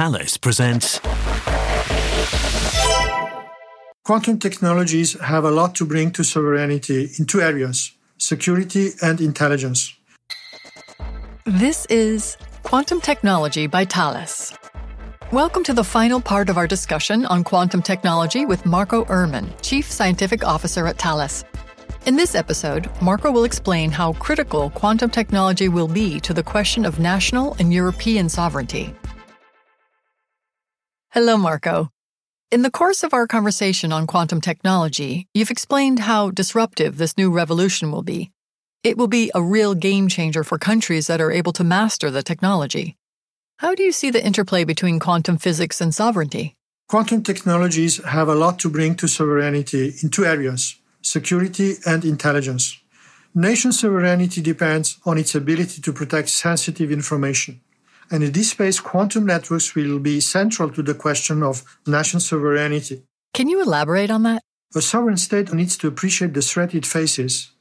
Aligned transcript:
Thales 0.00 0.38
presents. 0.38 0.98
Quantum 4.02 4.38
technologies 4.38 5.20
have 5.20 5.44
a 5.44 5.50
lot 5.50 5.74
to 5.74 5.84
bring 5.84 6.10
to 6.12 6.24
sovereignty 6.24 7.10
in 7.18 7.26
two 7.26 7.42
areas 7.42 7.92
security 8.16 8.92
and 9.02 9.20
intelligence. 9.20 9.94
This 11.44 11.84
is 11.90 12.38
Quantum 12.62 13.02
Technology 13.02 13.66
by 13.66 13.84
Thales. 13.84 14.54
Welcome 15.32 15.64
to 15.64 15.74
the 15.74 15.84
final 15.84 16.18
part 16.18 16.48
of 16.48 16.56
our 16.56 16.66
discussion 16.66 17.26
on 17.26 17.44
quantum 17.44 17.82
technology 17.82 18.46
with 18.46 18.64
Marko 18.64 19.04
Erman, 19.04 19.52
Chief 19.60 19.84
Scientific 19.84 20.42
Officer 20.42 20.86
at 20.86 20.96
Thales. 20.96 21.44
In 22.06 22.16
this 22.16 22.34
episode, 22.34 22.88
Marko 23.02 23.30
will 23.30 23.44
explain 23.44 23.90
how 23.90 24.14
critical 24.14 24.70
quantum 24.70 25.10
technology 25.10 25.68
will 25.68 25.88
be 25.88 26.18
to 26.20 26.32
the 26.32 26.42
question 26.42 26.86
of 26.86 26.98
national 26.98 27.54
and 27.58 27.70
European 27.70 28.30
sovereignty. 28.30 28.94
Hello, 31.20 31.36
Marko. 31.36 31.90
In 32.50 32.62
the 32.62 32.70
course 32.70 33.02
of 33.02 33.12
our 33.12 33.26
conversation 33.26 33.92
on 33.92 34.06
quantum 34.06 34.40
technology, 34.40 35.28
you've 35.34 35.50
explained 35.50 35.98
how 35.98 36.30
disruptive 36.30 36.96
this 36.96 37.18
new 37.18 37.30
revolution 37.30 37.92
will 37.92 38.00
be. 38.02 38.30
It 38.82 38.96
will 38.96 39.06
be 39.06 39.30
a 39.34 39.42
real 39.42 39.74
game 39.74 40.08
changer 40.08 40.42
for 40.42 40.56
countries 40.56 41.08
that 41.08 41.20
are 41.20 41.30
able 41.30 41.52
to 41.52 41.62
master 41.62 42.10
the 42.10 42.22
technology. 42.22 42.96
How 43.58 43.74
do 43.74 43.82
you 43.82 43.92
see 43.92 44.08
the 44.08 44.24
interplay 44.24 44.64
between 44.64 44.98
quantum 44.98 45.36
physics 45.36 45.82
and 45.82 45.94
sovereignty? 45.94 46.56
Quantum 46.88 47.22
technologies 47.22 48.02
have 48.02 48.28
a 48.28 48.34
lot 48.34 48.58
to 48.60 48.70
bring 48.70 48.94
to 48.94 49.06
sovereignty 49.06 49.92
in 50.02 50.08
two 50.08 50.24
areas 50.24 50.76
security 51.02 51.74
and 51.84 52.02
intelligence. 52.02 52.80
Nation 53.34 53.72
sovereignty 53.72 54.40
depends 54.40 54.96
on 55.04 55.18
its 55.18 55.34
ability 55.34 55.82
to 55.82 55.92
protect 55.92 56.30
sensitive 56.30 56.90
information. 56.90 57.60
And 58.10 58.24
in 58.24 58.32
this 58.32 58.50
space, 58.50 58.80
quantum 58.80 59.26
networks 59.26 59.74
will 59.74 60.00
be 60.00 60.20
central 60.20 60.70
to 60.70 60.82
the 60.82 60.94
question 60.94 61.42
of 61.42 61.62
national 61.86 62.20
sovereignty. 62.20 63.04
Can 63.32 63.48
you 63.48 63.62
elaborate 63.62 64.10
on 64.10 64.24
that? 64.24 64.42
A 64.74 64.80
sovereign 64.80 65.16
state 65.16 65.52
needs 65.52 65.76
to 65.78 65.88
appreciate 65.88 66.34
the 66.34 66.42
threat 66.42 66.74
it 66.74 66.86
faces, 66.86 67.52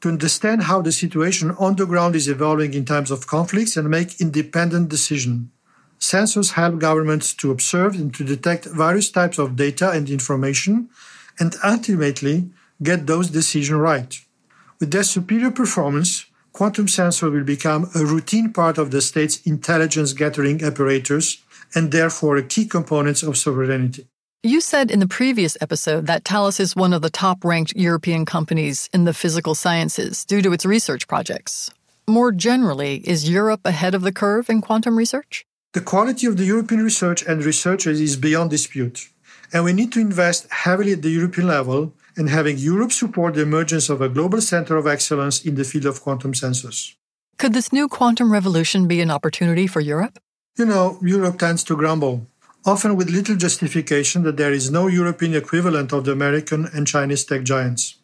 to 0.00 0.08
understand 0.08 0.64
how 0.64 0.82
the 0.82 0.92
situation 0.92 1.52
on 1.52 1.76
the 1.76 1.86
ground 1.86 2.16
is 2.16 2.28
evolving 2.28 2.74
in 2.74 2.84
times 2.84 3.10
of 3.10 3.26
conflicts 3.26 3.76
and 3.76 3.88
make 3.88 4.20
independent 4.20 4.88
decisions. 4.88 5.48
Sensors 6.00 6.52
help 6.52 6.78
governments 6.78 7.32
to 7.34 7.50
observe 7.50 7.94
and 7.94 8.12
to 8.14 8.24
detect 8.24 8.66
various 8.66 9.10
types 9.10 9.38
of 9.38 9.56
data 9.56 9.90
and 9.90 10.10
information 10.10 10.88
and 11.38 11.56
ultimately 11.64 12.50
get 12.82 13.06
those 13.06 13.30
decisions 13.30 13.80
right. 13.80 14.20
With 14.80 14.90
their 14.90 15.04
superior 15.04 15.50
performance, 15.50 16.26
quantum 16.54 16.86
sensor 16.86 17.28
will 17.28 17.44
become 17.44 17.90
a 17.96 18.04
routine 18.06 18.52
part 18.52 18.78
of 18.78 18.92
the 18.92 19.02
state's 19.02 19.42
intelligence 19.42 20.12
gathering 20.12 20.62
apparatus 20.62 21.42
and 21.74 21.90
therefore 21.90 22.36
a 22.36 22.42
key 22.42 22.64
component 22.64 23.22
of 23.24 23.36
sovereignty. 23.36 24.06
You 24.44 24.60
said 24.60 24.90
in 24.90 25.00
the 25.00 25.08
previous 25.08 25.56
episode 25.60 26.06
that 26.06 26.24
Thales 26.24 26.60
is 26.60 26.76
one 26.76 26.92
of 26.92 27.02
the 27.02 27.10
top 27.10 27.44
ranked 27.44 27.74
European 27.74 28.24
companies 28.24 28.88
in 28.92 29.04
the 29.04 29.14
physical 29.14 29.54
sciences 29.54 30.24
due 30.24 30.42
to 30.42 30.52
its 30.52 30.64
research 30.64 31.08
projects. 31.08 31.72
More 32.06 32.30
generally, 32.30 32.96
is 33.08 33.28
Europe 33.28 33.62
ahead 33.64 33.94
of 33.94 34.02
the 34.02 34.12
curve 34.12 34.48
in 34.48 34.60
quantum 34.60 34.96
research? 34.96 35.44
The 35.72 35.80
quality 35.80 36.26
of 36.26 36.36
the 36.36 36.44
European 36.44 36.84
research 36.84 37.24
and 37.26 37.44
researchers 37.44 38.00
is 38.00 38.16
beyond 38.16 38.50
dispute, 38.50 39.08
and 39.52 39.64
we 39.64 39.72
need 39.72 39.90
to 39.92 40.00
invest 40.00 40.46
heavily 40.52 40.92
at 40.92 41.02
the 41.02 41.10
European 41.10 41.48
level 41.48 41.94
and 42.16 42.28
having 42.28 42.58
Europe 42.58 42.92
support 42.92 43.34
the 43.34 43.42
emergence 43.42 43.88
of 43.88 44.00
a 44.00 44.08
global 44.08 44.40
center 44.40 44.76
of 44.76 44.86
excellence 44.86 45.44
in 45.44 45.54
the 45.54 45.64
field 45.64 45.86
of 45.86 46.00
quantum 46.00 46.32
sensors. 46.32 46.94
Could 47.38 47.52
this 47.52 47.72
new 47.72 47.88
quantum 47.88 48.32
revolution 48.32 48.86
be 48.86 49.00
an 49.00 49.10
opportunity 49.10 49.66
for 49.66 49.80
Europe? 49.80 50.18
You 50.56 50.66
know, 50.66 50.98
Europe 51.02 51.38
tends 51.38 51.64
to 51.64 51.76
grumble, 51.76 52.26
often 52.64 52.96
with 52.96 53.10
little 53.10 53.34
justification 53.36 54.22
that 54.22 54.36
there 54.36 54.52
is 54.52 54.70
no 54.70 54.86
European 54.86 55.34
equivalent 55.34 55.92
of 55.92 56.04
the 56.04 56.12
American 56.12 56.66
and 56.72 56.86
Chinese 56.86 57.24
tech 57.24 57.42
giants. 57.42 57.96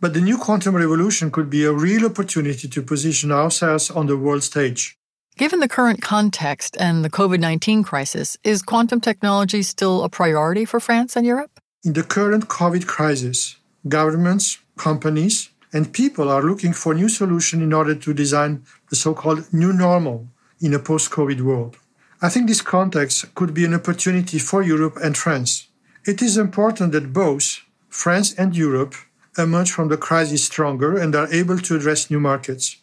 But 0.00 0.14
the 0.14 0.22
new 0.22 0.38
quantum 0.38 0.74
revolution 0.74 1.30
could 1.30 1.50
be 1.50 1.64
a 1.64 1.72
real 1.72 2.06
opportunity 2.06 2.68
to 2.68 2.82
position 2.82 3.30
ourselves 3.30 3.90
on 3.90 4.06
the 4.06 4.16
world 4.16 4.42
stage. 4.42 4.96
Given 5.36 5.60
the 5.60 5.68
current 5.68 6.00
context 6.02 6.76
and 6.80 7.04
the 7.04 7.10
COVID 7.10 7.38
19 7.38 7.82
crisis, 7.82 8.36
is 8.44 8.62
quantum 8.62 9.00
technology 9.00 9.62
still 9.62 10.04
a 10.04 10.08
priority 10.08 10.64
for 10.64 10.80
France 10.80 11.16
and 11.16 11.26
Europe? 11.26 11.60
In 11.84 11.92
the 11.92 12.02
current 12.02 12.48
COVID 12.48 12.86
crisis, 12.86 13.56
governments, 13.88 14.58
companies, 14.76 15.50
and 15.72 15.92
people 15.92 16.28
are 16.28 16.42
looking 16.42 16.72
for 16.72 16.94
new 16.94 17.08
solutions 17.08 17.62
in 17.62 17.72
order 17.72 17.94
to 17.94 18.14
design 18.14 18.64
the 18.88 18.96
so 18.96 19.14
called 19.14 19.52
new 19.52 19.72
normal 19.72 20.26
in 20.60 20.74
a 20.74 20.78
post 20.78 21.10
COVID 21.10 21.40
world. 21.40 21.76
I 22.20 22.28
think 22.28 22.48
this 22.48 22.62
context 22.62 23.34
could 23.34 23.54
be 23.54 23.64
an 23.64 23.74
opportunity 23.74 24.38
for 24.38 24.62
Europe 24.62 24.96
and 25.02 25.16
France. 25.16 25.68
It 26.04 26.20
is 26.22 26.36
important 26.36 26.92
that 26.92 27.12
both 27.12 27.60
France 27.88 28.34
and 28.34 28.56
Europe 28.56 28.94
emerge 29.38 29.70
from 29.70 29.88
the 29.88 29.96
crisis 29.96 30.44
stronger 30.44 30.96
and 30.96 31.14
are 31.14 31.32
able 31.32 31.58
to 31.58 31.76
address 31.76 32.10
new 32.10 32.20
markets. 32.20 32.76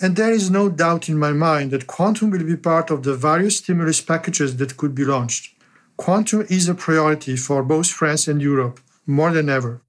And 0.00 0.16
there 0.16 0.32
is 0.32 0.50
no 0.50 0.68
doubt 0.68 1.08
in 1.08 1.18
my 1.18 1.32
mind 1.32 1.70
that 1.70 1.86
quantum 1.86 2.30
will 2.30 2.44
be 2.44 2.56
part 2.56 2.90
of 2.90 3.02
the 3.02 3.14
various 3.14 3.58
stimulus 3.58 4.00
packages 4.00 4.56
that 4.56 4.76
could 4.76 4.94
be 4.94 5.04
launched 5.04 5.54
quantum 5.96 6.44
is 6.50 6.68
a 6.68 6.74
priority 6.74 7.36
for 7.36 7.62
both 7.62 7.88
France 7.88 8.26
and 8.26 8.42
Europe 8.42 8.80
more 9.06 9.30
than 9.30 9.48
ever. 9.48 9.80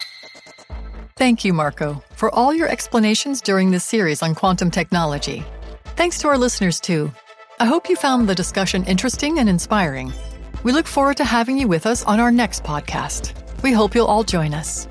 Thank 1.23 1.45
you, 1.45 1.53
Marko, 1.53 2.03
for 2.17 2.29
all 2.35 2.53
your 2.53 2.67
explanations 2.67 3.39
during 3.39 3.71
this 3.71 3.85
series 3.85 4.21
on 4.21 4.35
quantum 4.35 4.69
technology. 4.69 5.41
Thanks 5.95 6.17
to 6.19 6.27
our 6.27 6.37
listeners, 6.37 6.81
too. 6.81 7.13
I 7.61 7.65
hope 7.65 7.87
you 7.87 7.95
found 7.95 8.27
the 8.27 8.35
discussion 8.35 8.83
interesting 8.83 9.39
and 9.39 9.47
inspiring. 9.47 10.11
We 10.63 10.73
look 10.73 10.85
forward 10.85 11.15
to 11.15 11.23
having 11.23 11.57
you 11.57 11.69
with 11.69 11.85
us 11.85 12.03
on 12.03 12.19
our 12.19 12.29
next 12.29 12.65
podcast. 12.65 13.31
We 13.63 13.71
hope 13.71 13.95
you'll 13.95 14.11
all 14.13 14.25
join 14.25 14.53
us. 14.53 14.89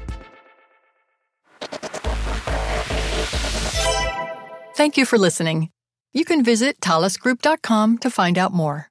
Thank 4.75 4.97
you 4.97 5.05
for 5.05 5.19
listening. 5.19 5.69
You 6.15 6.25
can 6.25 6.43
visit 6.43 6.81
thalesgroup.com 6.81 7.99
to 7.99 8.11
find 8.11 8.39
out 8.39 8.55
more. 8.55 8.81